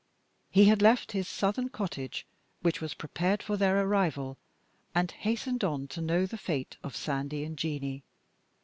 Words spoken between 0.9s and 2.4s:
his Southern cottage,